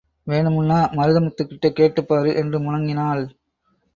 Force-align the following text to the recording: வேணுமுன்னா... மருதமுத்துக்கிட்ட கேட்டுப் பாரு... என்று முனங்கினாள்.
வேணுமுன்னா... 0.27 0.77
மருதமுத்துக்கிட்ட 0.91 1.69
கேட்டுப் 1.71 2.07
பாரு... 2.07 2.35
என்று 2.35 2.59
முனங்கினாள். 2.59 3.23